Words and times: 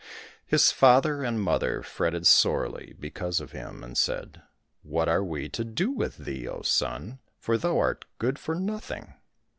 His 0.47 0.71
father 0.71 1.21
and 1.21 1.39
mother 1.39 1.83
fretted 1.83 2.25
sorely 2.25 2.95
because 2.99 3.39
of 3.39 3.51
him, 3.51 3.83
and 3.83 3.95
said," 3.95 4.41
What 4.81 5.07
are 5.07 5.23
we 5.23 5.47
to 5.49 5.63
do 5.63 5.91
with 5.91 6.17
thee, 6.17 6.47
O 6.47 6.63
son? 6.63 7.19
for 7.37 7.55
thou 7.55 7.77
art 7.77 8.05
good 8.17 8.39
for 8.39 8.55
nothing. 8.55 9.13